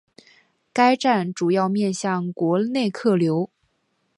[0.73, 3.51] 该站主要面向国内客流。